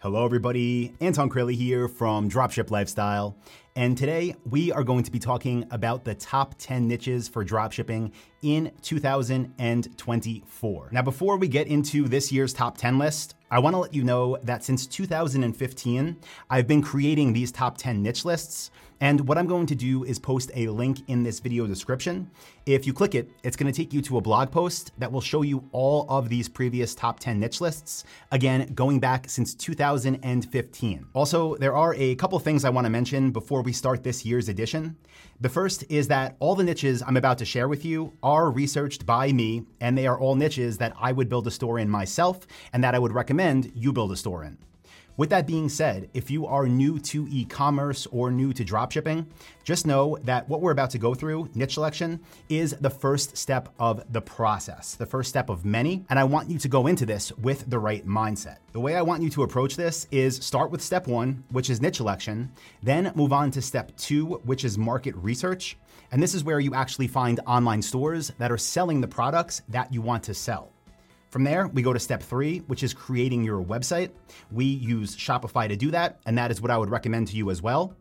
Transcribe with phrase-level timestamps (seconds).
[0.00, 0.94] Hello, everybody.
[1.00, 3.36] Anton Kraly here from Dropship Lifestyle.
[3.76, 8.12] And today we are going to be talking about the top 10 niches for dropshipping
[8.42, 10.88] in 2024.
[10.92, 14.04] Now, before we get into this year's top 10 list, I want to let you
[14.04, 16.16] know that since 2015,
[16.50, 18.70] I've been creating these top 10 niche lists.
[19.00, 22.30] And what I'm going to do is post a link in this video description.
[22.66, 25.20] If you click it, it's going to take you to a blog post that will
[25.20, 31.06] show you all of these previous top 10 niche lists, again, going back since 2015.
[31.14, 34.48] Also, there are a couple things I want to mention before we start this year's
[34.48, 34.96] edition.
[35.40, 39.06] The first is that all the niches I'm about to share with you are researched
[39.06, 42.46] by me, and they are all niches that I would build a store in myself
[42.72, 44.58] and that I would recommend you build a store in.
[45.18, 49.26] With that being said, if you are new to e commerce or new to dropshipping,
[49.64, 53.68] just know that what we're about to go through, niche selection, is the first step
[53.80, 56.04] of the process, the first step of many.
[56.08, 58.58] And I want you to go into this with the right mindset.
[58.70, 61.80] The way I want you to approach this is start with step one, which is
[61.80, 62.52] niche selection,
[62.84, 65.76] then move on to step two, which is market research.
[66.12, 69.92] And this is where you actually find online stores that are selling the products that
[69.92, 70.70] you want to sell.
[71.30, 74.10] From there, we go to step three, which is creating your website.
[74.50, 77.50] We use Shopify to do that, and that is what I would recommend to you
[77.50, 77.94] as well.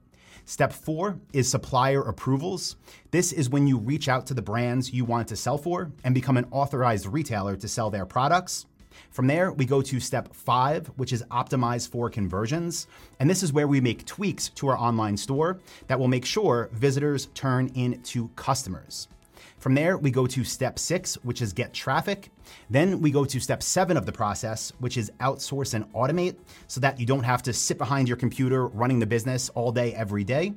[0.45, 2.78] Step four is supplier approvals.
[3.11, 6.16] This is when you reach out to the brands you want to sell for and
[6.16, 8.66] become an authorized retailer to sell their products.
[9.11, 12.88] From there, we go to step five, which is optimize for conversions.
[13.19, 16.69] And this is where we make tweaks to our online store that will make sure
[16.72, 19.09] visitors turn into customers.
[19.59, 22.30] From there, we go to step six, which is get traffic.
[22.69, 26.36] Then we go to step seven of the process, which is outsource and automate
[26.67, 29.95] so that you don't have to sit behind your computer running the business all day,
[29.95, 30.53] every day.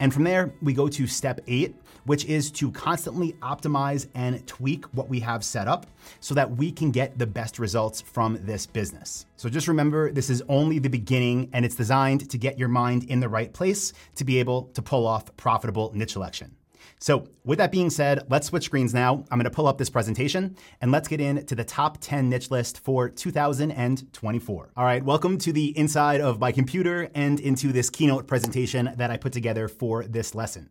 [0.00, 4.84] And from there, we go to step eight, which is to constantly optimize and tweak
[4.92, 5.86] what we have set up
[6.20, 9.24] so that we can get the best results from this business.
[9.36, 13.04] So just remember, this is only the beginning and it's designed to get your mind
[13.04, 16.54] in the right place to be able to pull off profitable niche selection.
[17.02, 19.24] So, with that being said, let's switch screens now.
[19.28, 22.48] I'm going to pull up this presentation and let's get into the top 10 niche
[22.48, 24.70] list for 2024.
[24.76, 29.10] All right, welcome to the inside of my computer and into this keynote presentation that
[29.10, 30.70] I put together for this lesson.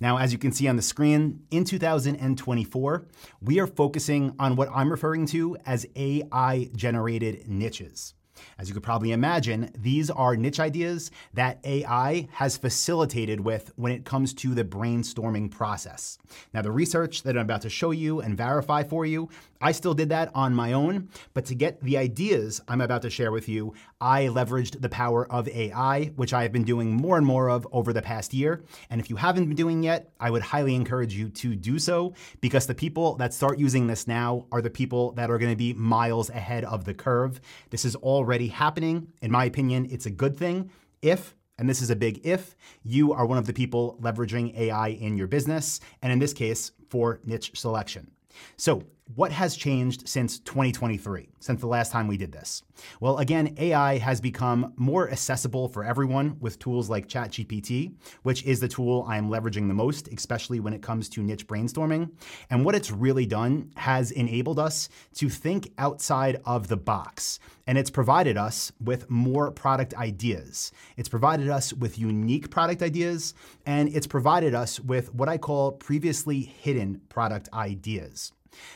[0.00, 3.06] Now, as you can see on the screen, in 2024,
[3.40, 8.14] we are focusing on what I'm referring to as AI generated niches.
[8.58, 13.92] As you could probably imagine, these are niche ideas that AI has facilitated with when
[13.92, 16.18] it comes to the brainstorming process.
[16.52, 19.28] Now, the research that I'm about to show you and verify for you,
[19.60, 23.10] I still did that on my own, but to get the ideas I'm about to
[23.10, 27.16] share with you, I leveraged the power of AI, which I have been doing more
[27.16, 28.62] and more of over the past year.
[28.90, 32.14] And if you haven't been doing yet, I would highly encourage you to do so
[32.40, 35.56] because the people that start using this now are the people that are going to
[35.56, 37.40] be miles ahead of the curve.
[37.70, 39.08] This is already happening.
[39.20, 40.70] In my opinion, it's a good thing
[41.02, 42.54] if and this is a big if,
[42.84, 46.70] you are one of the people leveraging AI in your business, and in this case,
[46.88, 48.08] for niche selection.
[48.56, 52.62] So, what has changed since 2023, since the last time we did this?
[53.00, 58.60] Well, again, AI has become more accessible for everyone with tools like ChatGPT, which is
[58.60, 62.10] the tool I am leveraging the most, especially when it comes to niche brainstorming.
[62.50, 67.40] And what it's really done has enabled us to think outside of the box.
[67.66, 70.70] And it's provided us with more product ideas.
[70.96, 75.72] It's provided us with unique product ideas, and it's provided us with what I call
[75.72, 78.32] previously hidden product ideas.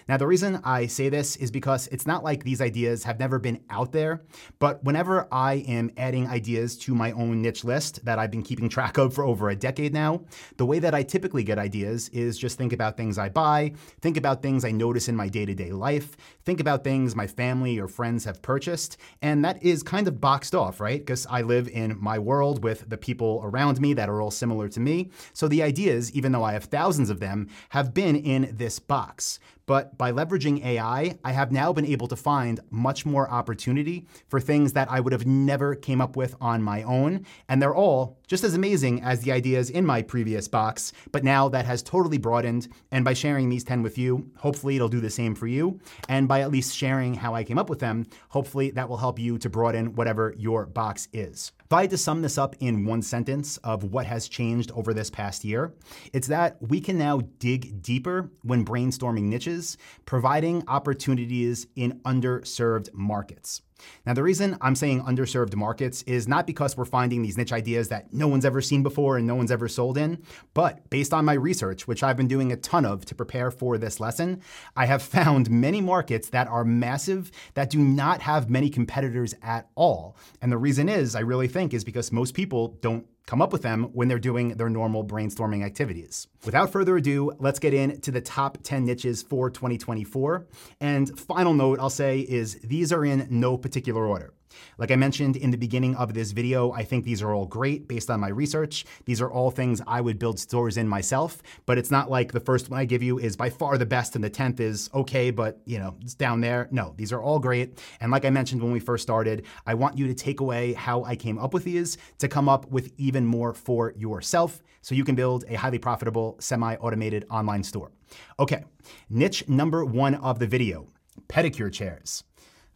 [0.09, 3.39] Now, the reason I say this is because it's not like these ideas have never
[3.39, 4.23] been out there,
[4.59, 8.69] but whenever I am adding ideas to my own niche list that I've been keeping
[8.69, 10.25] track of for over a decade now,
[10.57, 14.17] the way that I typically get ideas is just think about things I buy, think
[14.17, 17.79] about things I notice in my day to day life, think about things my family
[17.79, 21.01] or friends have purchased, and that is kind of boxed off, right?
[21.01, 24.69] Because I live in my world with the people around me that are all similar
[24.69, 25.11] to me.
[25.33, 29.39] So the ideas, even though I have thousands of them, have been in this box.
[29.67, 34.41] But by leveraging AI, I have now been able to find much more opportunity for
[34.41, 37.27] things that I would have never came up with on my own.
[37.49, 41.49] And they're all just as amazing as the ideas in my previous box, but now
[41.49, 42.69] that has totally broadened.
[42.91, 45.81] And by sharing these 10 with you, hopefully it'll do the same for you.
[46.09, 49.19] And by at least sharing how I came up with them, hopefully that will help
[49.19, 51.53] you to broaden whatever your box is.
[51.73, 54.93] If I had to sum this up in one sentence of what has changed over
[54.93, 55.73] this past year,
[56.13, 63.63] it's that we can now dig deeper when brainstorming niches, providing opportunities in underserved markets.
[64.07, 67.89] Now, the reason I'm saying underserved markets is not because we're finding these niche ideas
[67.89, 70.23] that no one's ever seen before and no one's ever sold in,
[70.55, 73.79] but based on my research, which I've been doing a ton of to prepare for
[73.79, 74.43] this lesson,
[74.77, 79.69] I have found many markets that are massive that do not have many competitors at
[79.75, 80.17] all.
[80.41, 83.63] And the reason is, I really think, is because most people don't come up with
[83.63, 86.29] them when they're doing their normal brainstorming activities.
[86.45, 90.47] Without further ado, let's get into the top 10 niches for 2024.
[90.81, 94.33] And final note I'll say is these are in no particular order.
[94.79, 97.89] Like I mentioned in the beginning of this video, I think these are all great
[97.89, 98.85] based on my research.
[99.05, 102.41] These are all things I would build stores in myself, but it's not like the
[102.41, 105.31] first one I give you is by far the best and the 10th is okay,
[105.31, 106.69] but you know, it's down there.
[106.71, 107.83] No, these are all great.
[108.01, 111.05] And like I mentioned when we first started, I want you to take away how
[111.05, 115.05] I came up with these to come up with even more for yourself so you
[115.05, 117.93] can build a highly profitable, semi-automated online store.
[118.39, 118.65] Okay,
[119.09, 120.89] niche number one of the video,
[121.29, 122.25] pedicure chairs.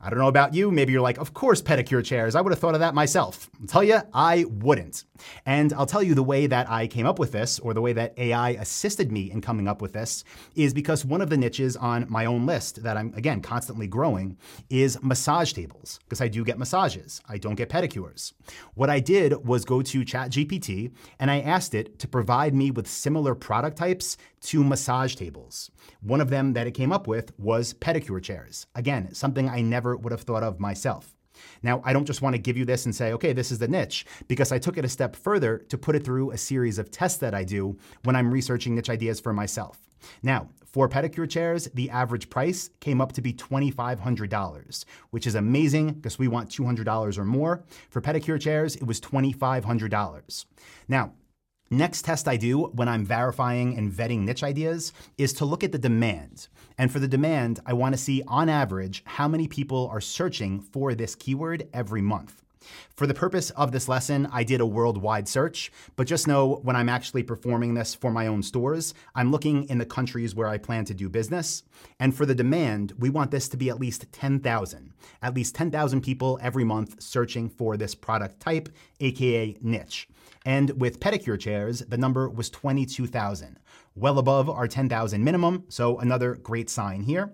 [0.06, 2.36] I don't know about you, maybe you're like, of course, pedicure chairs.
[2.36, 3.50] I would have thought of that myself.
[3.60, 5.02] I'll tell you, I wouldn't.
[5.46, 7.92] And I'll tell you the way that I came up with this, or the way
[7.94, 10.22] that AI assisted me in coming up with this,
[10.54, 14.36] is because one of the niches on my own list that I'm, again, constantly growing
[14.70, 17.20] is massage tables, because I do get massages.
[17.28, 18.32] I don't get pedicures.
[18.74, 22.86] What I did was go to ChatGPT and I asked it to provide me with
[22.86, 25.72] similar product types to massage tables.
[26.00, 28.68] One of them that it came up with was pedicure chairs.
[28.76, 29.62] Again, something I
[30.00, 31.14] would have thought of myself.
[31.62, 33.69] Now, I don't just want to give you this and say, okay, this is the
[33.69, 36.90] niche, because I took it a step further to put it through a series of
[36.90, 39.78] tests that I do when I'm researching niche ideas for myself.
[40.22, 45.94] Now, for pedicure chairs, the average price came up to be $2,500, which is amazing
[45.94, 47.64] because we want $200 or more.
[47.90, 50.44] For pedicure chairs, it was $2,500.
[50.88, 51.12] Now,
[51.70, 55.72] Next test I do when I'm verifying and vetting niche ideas is to look at
[55.72, 56.46] the demand.
[56.78, 60.60] And for the demand, I want to see on average how many people are searching
[60.60, 62.45] for this keyword every month.
[62.94, 66.76] For the purpose of this lesson, I did a worldwide search, but just know when
[66.76, 70.58] I'm actually performing this for my own stores, I'm looking in the countries where I
[70.58, 71.62] plan to do business.
[72.00, 74.92] And for the demand, we want this to be at least 10,000,
[75.22, 78.68] at least 10,000 people every month searching for this product type,
[79.00, 80.08] AKA niche.
[80.44, 83.58] And with pedicure chairs, the number was 22,000,
[83.94, 87.32] well above our 10,000 minimum, so another great sign here.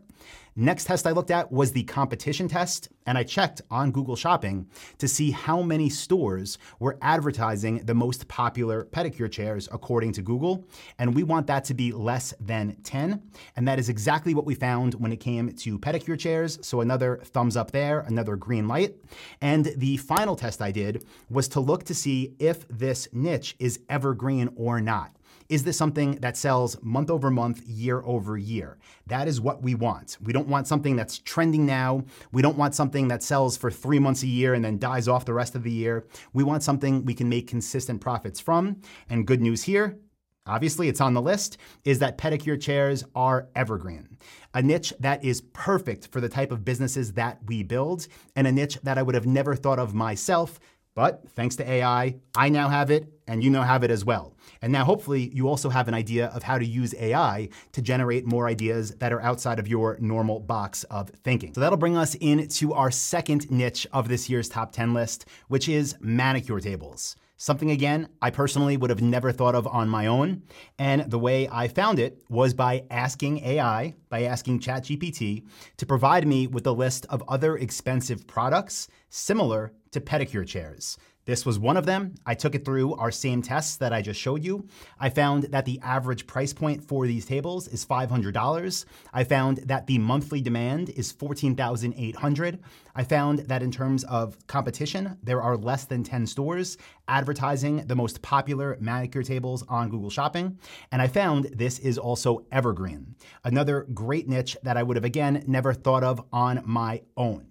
[0.54, 4.66] Next test I looked at was the competition test, and I checked on Google Shopping
[4.98, 10.66] to see how many stores were advertising the most popular pedicure chairs according to Google,
[10.98, 13.22] and we want that to be less than 10,
[13.56, 17.22] and that is exactly what we found when it came to pedicure chairs, so another
[17.24, 18.94] thumbs up there, another green light.
[19.40, 23.80] And the final test I did was to look to see if this niche is
[23.88, 25.16] evergreen or not.
[25.52, 28.78] Is this something that sells month over month, year over year?
[29.06, 30.16] That is what we want.
[30.22, 32.04] We don't want something that's trending now.
[32.32, 35.26] We don't want something that sells for three months a year and then dies off
[35.26, 36.06] the rest of the year.
[36.32, 38.80] We want something we can make consistent profits from.
[39.10, 39.98] And good news here,
[40.46, 44.16] obviously it's on the list, is that pedicure chairs are evergreen.
[44.54, 48.52] A niche that is perfect for the type of businesses that we build, and a
[48.52, 50.58] niche that I would have never thought of myself
[50.94, 54.34] but thanks to AI, I now have it and you now have it as well.
[54.60, 58.26] And now hopefully you also have an idea of how to use AI to generate
[58.26, 61.54] more ideas that are outside of your normal box of thinking.
[61.54, 65.68] So that'll bring us into our second niche of this year's top 10 list, which
[65.68, 67.16] is manicure tables.
[67.36, 70.42] Something again, I personally would have never thought of on my own.
[70.78, 75.44] And the way I found it was by asking AI, by asking ChatGPT
[75.76, 80.96] to provide me with a list of other expensive products similar to pedicure chairs.
[81.24, 82.14] This was one of them.
[82.26, 84.66] I took it through our same tests that I just showed you.
[84.98, 88.84] I found that the average price point for these tables is $500.
[89.12, 92.58] I found that the monthly demand is 14,800.
[92.94, 96.76] I found that in terms of competition, there are less than 10 stores
[97.06, 100.58] advertising the most popular manicure tables on Google Shopping.
[100.90, 103.14] And I found this is also evergreen,
[103.44, 107.46] another great niche that I would have again never thought of on my own.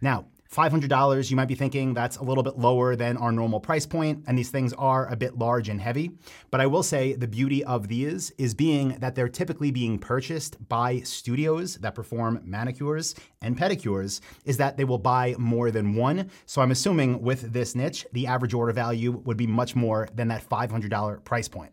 [0.00, 3.86] Now, $500, you might be thinking that's a little bit lower than our normal price
[3.86, 6.10] point, and these things are a bit large and heavy.
[6.50, 10.56] But I will say the beauty of these is being that they're typically being purchased
[10.68, 16.30] by studios that perform manicures and pedicures, is that they will buy more than one.
[16.44, 20.28] So I'm assuming with this niche, the average order value would be much more than
[20.28, 21.72] that $500 price point.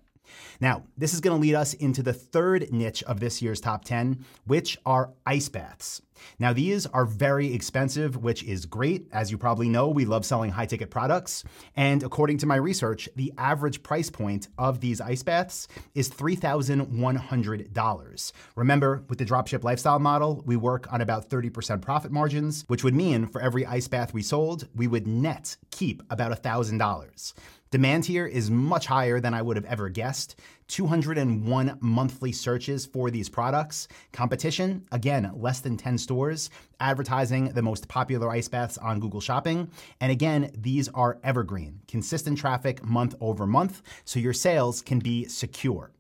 [0.60, 3.86] Now, this is going to lead us into the third niche of this year's top
[3.86, 6.02] 10, which are ice baths.
[6.38, 9.08] Now, these are very expensive, which is great.
[9.12, 11.44] As you probably know, we love selling high ticket products.
[11.76, 18.32] And according to my research, the average price point of these ice baths is $3,100.
[18.56, 22.96] Remember, with the dropship lifestyle model, we work on about 30% profit margins, which would
[22.96, 27.34] mean for every ice bath we sold, we would net keep about $1,000.
[27.72, 30.40] Demand here is much higher than I would have ever guessed.
[30.70, 33.88] 201 monthly searches for these products.
[34.12, 36.50] Competition, again, less than 10 stores,
[36.80, 39.70] advertising the most popular ice baths on Google Shopping.
[40.02, 45.26] And again, these are evergreen, consistent traffic month over month, so your sales can be
[45.26, 45.92] secure.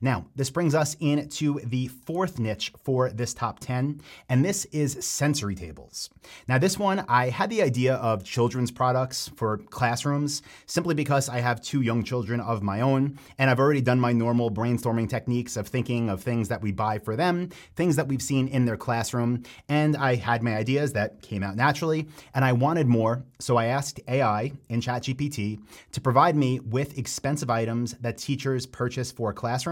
[0.00, 5.04] Now, this brings us into the fourth niche for this top 10, and this is
[5.04, 6.10] sensory tables.
[6.46, 11.40] Now, this one, I had the idea of children's products for classrooms simply because I
[11.40, 15.56] have two young children of my own, and I've already done my normal brainstorming techniques
[15.56, 18.76] of thinking of things that we buy for them, things that we've seen in their
[18.76, 23.56] classroom, and I had my ideas that came out naturally, and I wanted more, so
[23.56, 25.60] I asked AI in ChatGPT
[25.92, 29.63] to provide me with expensive items that teachers purchase for classrooms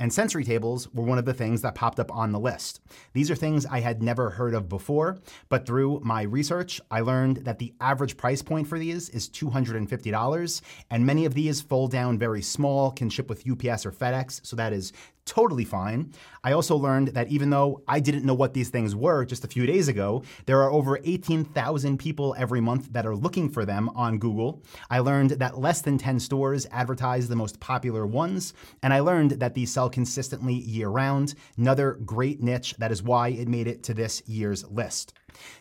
[0.00, 2.80] and sensory tables were one of the things that popped up on the list.
[3.12, 5.18] These are things I had never heard of before,
[5.48, 10.60] but through my research, I learned that the average price point for these is $250,
[10.90, 14.56] and many of these fold down very small, can ship with UPS or FedEx, so
[14.56, 14.92] that is
[15.28, 16.12] totally fine.
[16.42, 19.48] I also learned that even though I didn't know what these things were just a
[19.48, 23.90] few days ago, there are over 18,000 people every month that are looking for them
[23.90, 24.62] on Google.
[24.90, 29.32] I learned that less than 10 stores advertise the most popular ones, and I learned
[29.32, 31.34] that these sell consistently year round.
[31.56, 35.12] Another great niche, that is why it made it to this year's list.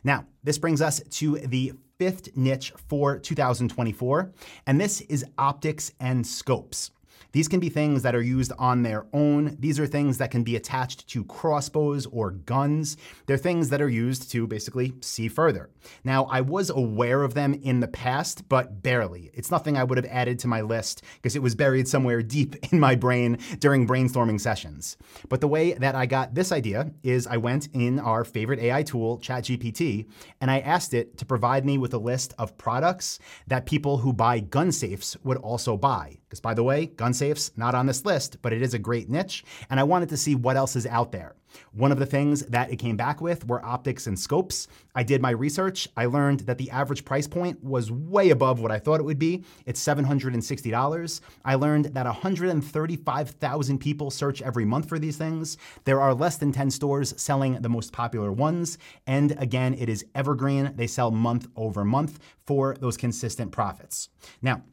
[0.03, 4.31] Now, this brings us to the fifth niche for 2024,
[4.65, 6.91] and this is optics and scopes.
[7.37, 9.57] These can be things that are used on their own.
[9.59, 12.97] These are things that can be attached to crossbows or guns.
[13.27, 15.69] They're things that are used to basically see further.
[16.03, 19.29] Now, I was aware of them in the past, but barely.
[19.35, 22.55] It's nothing I would have added to my list because it was buried somewhere deep
[22.71, 24.97] in my brain during brainstorming sessions.
[25.29, 28.81] But the way that I got this idea is I went in our favorite AI
[28.81, 30.07] tool, ChatGPT,
[30.41, 34.11] and I asked it to provide me with a list of products that people who
[34.11, 36.17] buy gun safes would also buy.
[36.27, 39.09] Because by the way, gun safes, not on this list, but it is a great
[39.09, 41.35] niche, and I wanted to see what else is out there.
[41.71, 44.67] One of the things that it came back with were optics and scopes.
[44.95, 45.87] I did my research.
[45.95, 49.19] I learned that the average price point was way above what I thought it would
[49.19, 49.43] be.
[49.65, 51.21] It's $760.
[51.45, 55.57] I learned that 135,000 people search every month for these things.
[55.85, 58.77] There are less than 10 stores selling the most popular ones.
[59.05, 60.73] And again, it is evergreen.
[60.75, 64.09] They sell month over month for those consistent profits.
[64.41, 64.63] Now,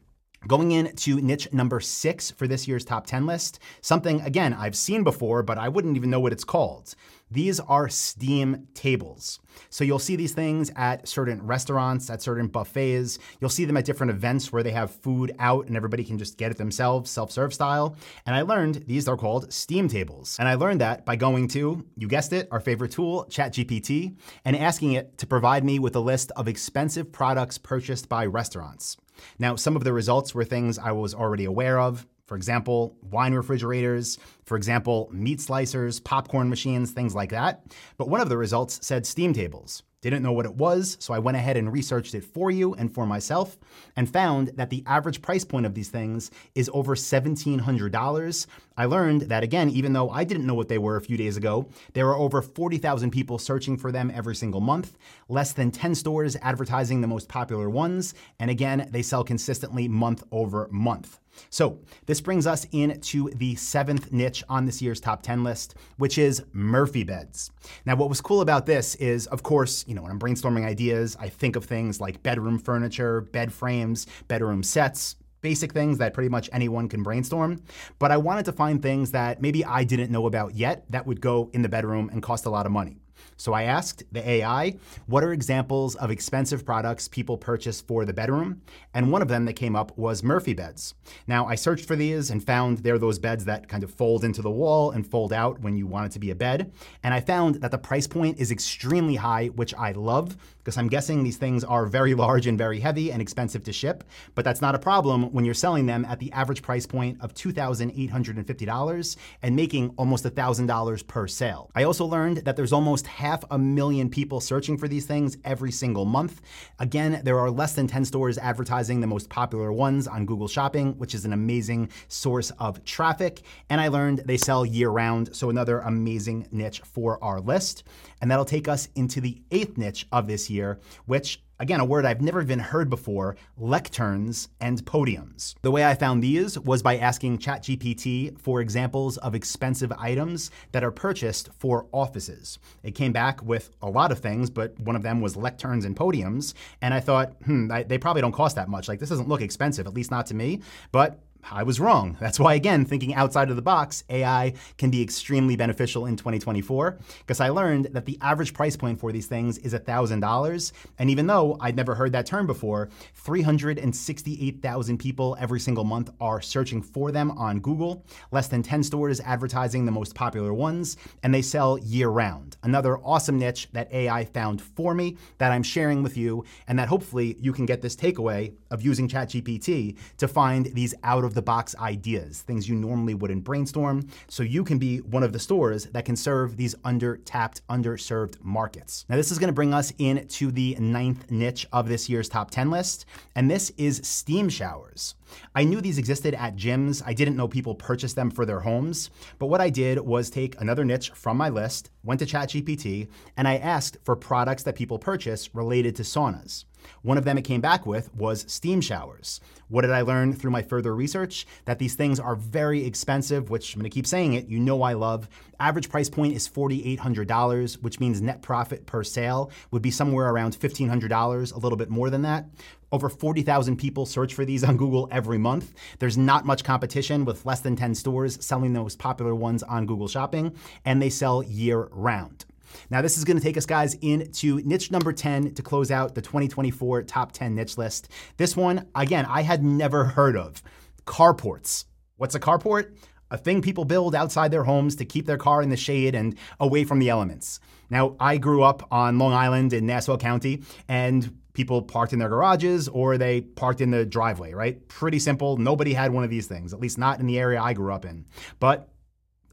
[0.47, 5.03] Going into niche number six for this year's top 10 list, something again I've seen
[5.03, 6.93] before, but I wouldn't even know what it's called.
[7.31, 9.39] These are steam tables.
[9.71, 13.17] So you'll see these things at certain restaurants, at certain buffets.
[13.41, 16.37] You'll see them at different events where they have food out and everybody can just
[16.37, 17.95] get it themselves, self serve style.
[18.27, 20.37] And I learned these are called steam tables.
[20.39, 24.55] And I learned that by going to, you guessed it, our favorite tool, ChatGPT, and
[24.55, 28.97] asking it to provide me with a list of expensive products purchased by restaurants.
[29.39, 32.05] Now, some of the results were things I was already aware of.
[32.25, 37.63] For example, wine refrigerators, for example, meat slicers, popcorn machines, things like that.
[37.97, 39.83] But one of the results said steam tables.
[40.05, 42.93] Didn't know what it was, so I went ahead and researched it for you and
[42.93, 43.57] for myself
[43.95, 48.47] and found that the average price point of these things is over $1,700.
[48.77, 51.37] I learned that, again, even though I didn't know what they were a few days
[51.37, 54.95] ago, there are over 40,000 people searching for them every single month,
[55.27, 60.23] less than 10 stores advertising the most popular ones, and again, they sell consistently month
[60.31, 61.19] over month.
[61.49, 66.17] So, this brings us into the seventh niche on this year's top 10 list, which
[66.17, 67.51] is Murphy beds.
[67.85, 71.15] Now, what was cool about this is, of course, you know, when I'm brainstorming ideas,
[71.19, 76.29] I think of things like bedroom furniture, bed frames, bedroom sets, basic things that pretty
[76.29, 77.61] much anyone can brainstorm.
[77.99, 81.21] But I wanted to find things that maybe I didn't know about yet that would
[81.21, 82.97] go in the bedroom and cost a lot of money.
[83.37, 84.75] So I asked the AI,
[85.07, 88.61] what are examples of expensive products people purchase for the bedroom?
[88.93, 90.93] And one of them that came up was Murphy beds.
[91.27, 94.41] Now, I searched for these and found they're those beds that kind of fold into
[94.41, 96.71] the wall and fold out when you want it to be a bed.
[97.03, 100.87] And I found that the price point is extremely high, which I love because I'm
[100.87, 104.03] guessing these things are very large and very heavy and expensive to ship.
[104.33, 107.33] But that's not a problem when you're selling them at the average price point of
[107.33, 111.69] $2,850 and making almost $1,000 per sale.
[111.75, 115.37] I also learned that there's almost almost half a million people searching for these things
[115.43, 116.41] every single month.
[116.79, 120.97] Again, there are less than 10 stores advertising the most popular ones on Google Shopping,
[120.97, 123.43] which is an amazing source of traffic.
[123.69, 127.83] And I learned they sell year round, so another amazing niche for our list.
[128.25, 132.05] And that'll take us into the eighth niche of this year, which Again, a word
[132.05, 135.55] I've never even heard before lecterns and podiums.
[135.61, 140.83] The way I found these was by asking ChatGPT for examples of expensive items that
[140.83, 142.59] are purchased for offices.
[142.83, 145.95] It came back with a lot of things, but one of them was lecterns and
[145.95, 146.55] podiums.
[146.81, 148.89] And I thought, hmm, I, they probably don't cost that much.
[148.89, 150.61] Like, this doesn't look expensive, at least not to me.
[150.91, 151.21] But
[151.51, 152.17] I was wrong.
[152.19, 156.97] That's why, again, thinking outside of the box, AI can be extremely beneficial in 2024
[157.19, 160.71] because I learned that the average price point for these things is $1,000.
[160.97, 166.41] And even though I'd never heard that term before, 368,000 people every single month are
[166.41, 171.33] searching for them on Google, less than 10 stores advertising the most popular ones, and
[171.33, 172.57] they sell year round.
[172.63, 176.87] Another awesome niche that AI found for me that I'm sharing with you, and that
[176.87, 181.41] hopefully you can get this takeaway of using ChatGPT to find these out of the
[181.41, 185.85] box ideas, things you normally wouldn't brainstorm, so you can be one of the stores
[185.85, 189.05] that can serve these under tapped, underserved markets.
[189.07, 192.71] Now, this is gonna bring us into the ninth niche of this year's top 10
[192.71, 195.15] list, and this is steam showers.
[195.53, 197.01] I knew these existed at gyms.
[197.05, 199.09] I didn't know people purchased them for their homes.
[199.39, 203.47] But what I did was take another niche from my list, went to ChatGPT, and
[203.47, 206.65] I asked for products that people purchase related to saunas.
[207.01, 209.39] One of them it came back with was steam showers.
[209.67, 211.47] What did I learn through my further research?
[211.65, 214.93] That these things are very expensive, which I'm gonna keep saying it, you know I
[214.93, 215.27] love.
[215.59, 220.57] Average price point is $4,800, which means net profit per sale would be somewhere around
[220.57, 222.45] $1,500, a little bit more than that.
[222.91, 225.73] Over 40,000 people search for these on Google every month.
[225.99, 230.07] There's not much competition with less than 10 stores selling those popular ones on Google
[230.07, 232.45] Shopping, and they sell year round.
[232.89, 236.15] Now, this is going to take us, guys, into niche number 10 to close out
[236.15, 238.09] the 2024 top 10 niche list.
[238.37, 240.61] This one, again, I had never heard of
[241.05, 241.85] carports.
[242.17, 242.97] What's a carport?
[243.31, 246.37] A thing people build outside their homes to keep their car in the shade and
[246.59, 247.59] away from the elements.
[247.89, 252.29] Now, I grew up on Long Island in Nassau County, and people parked in their
[252.29, 254.87] garages or they parked in the driveway, right?
[254.87, 255.57] Pretty simple.
[255.57, 258.05] Nobody had one of these things, at least not in the area I grew up
[258.05, 258.25] in.
[258.59, 258.89] But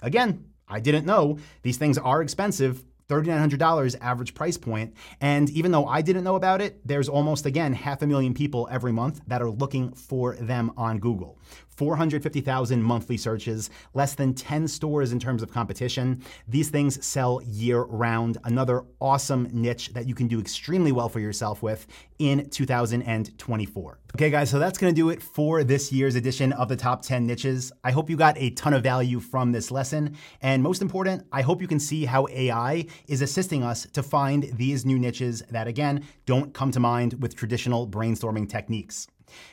[0.02, 4.94] again, I didn't know these things are expensive $3,900 average price point.
[5.20, 8.68] And even though I didn't know about it, there's almost, again, half a million people
[8.70, 11.38] every month that are looking for them on Google.
[11.76, 16.22] 450,000 monthly searches, less than 10 stores in terms of competition.
[16.48, 18.38] These things sell year round.
[18.44, 21.86] Another awesome niche that you can do extremely well for yourself with
[22.18, 23.98] in 2024.
[24.14, 27.26] Okay, guys, so that's gonna do it for this year's edition of the top 10
[27.26, 27.72] niches.
[27.82, 30.16] I hope you got a ton of value from this lesson.
[30.42, 34.50] And most important, I hope you can see how AI is assisting us to find
[34.54, 39.08] these new niches that, again, don't come to mind with traditional brainstorming techniques.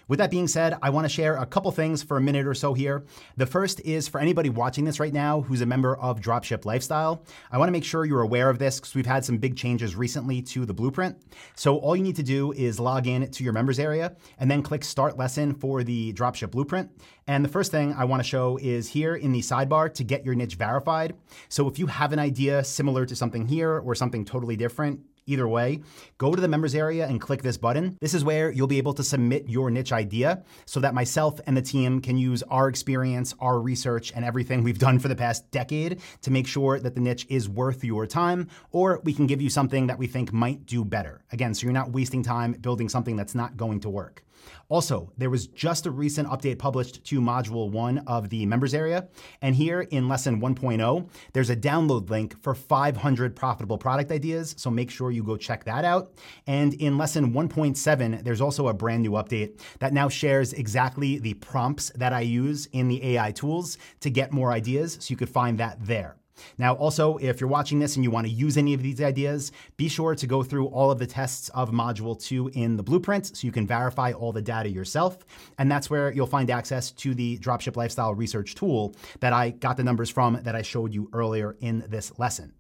[0.08, 2.54] With that being said, I want to share a couple things for a minute or
[2.54, 3.04] so here.
[3.38, 7.24] The first is for anybody watching this right now who's a member of Dropship Lifestyle.
[7.52, 9.96] I want to make sure you're aware of this because we've had some big changes
[9.96, 11.18] recently to the blueprint.
[11.56, 14.62] So all you need to do is log in to your members area and then
[14.62, 16.92] click Start Lesson for the Dropship Blueprint.
[17.28, 20.26] And the first thing I want to show is here in the sidebar to get
[20.26, 21.15] your niche verified.
[21.48, 25.48] So if you have an idea similar to something here or something totally different, Either
[25.48, 25.80] way,
[26.18, 27.96] go to the members area and click this button.
[28.02, 31.56] This is where you'll be able to submit your niche idea so that myself and
[31.56, 35.52] the team can use our experience, our research, and everything we've done for the past
[35.52, 39.39] decade to make sure that the niche is worth your time, or we can give
[39.39, 41.22] you something that we think might do better.
[41.32, 44.24] Again, so you're not wasting time building something that's not going to work.
[44.69, 49.08] Also, there was just a recent update published to Module 1 of the members area.
[49.41, 54.54] And here in Lesson 1.0, there's a download link for 500 profitable product ideas.
[54.58, 56.13] So make sure you go check that out.
[56.45, 61.34] And in Lesson 1.7, there's also a brand new update that now shares exactly the
[61.36, 64.97] prompts that I use in the AI tools to get more ideas.
[65.02, 66.18] So you could find that there.
[66.58, 69.52] Now, also, if you're watching this and you want to use any of these ideas,
[69.78, 73.38] be sure to go through all of the tests of Module 2 in the blueprint
[73.38, 75.25] so you can verify all the data yourself.
[75.58, 79.78] And that's where you'll find access to the Dropship Lifestyle Research tool that I got
[79.78, 82.54] the numbers from that I showed you earlier in this lesson.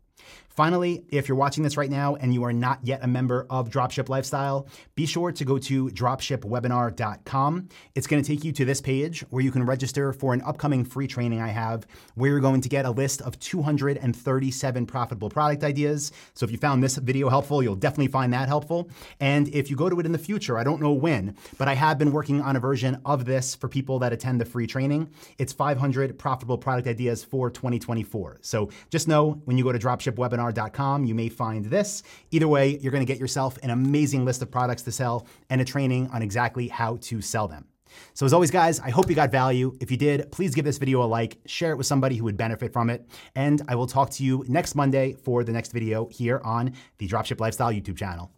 [0.59, 3.69] Finally, if you're watching this right now and you are not yet a member of
[3.69, 7.69] Dropship Lifestyle, be sure to go to dropshipwebinar.com.
[7.95, 10.83] It's going to take you to this page where you can register for an upcoming
[10.83, 15.63] free training I have where you're going to get a list of 237 profitable product
[15.63, 16.11] ideas.
[16.33, 18.89] So if you found this video helpful, you'll definitely find that helpful.
[19.21, 21.75] And if you go to it in the future, I don't know when, but I
[21.75, 25.09] have been working on a version of this for people that attend the free training.
[25.37, 28.39] It's 500 profitable product ideas for 2024.
[28.41, 30.48] So just know when you go to dropshipwebinar
[31.05, 32.03] you may find this.
[32.31, 35.61] Either way, you're going to get yourself an amazing list of products to sell and
[35.61, 37.65] a training on exactly how to sell them.
[38.13, 39.75] So as always, guys, I hope you got value.
[39.81, 42.37] If you did, please give this video a like, share it with somebody who would
[42.37, 46.07] benefit from it, and I will talk to you next Monday for the next video
[46.07, 48.27] here on the Dropship Lifestyle YouTube channel.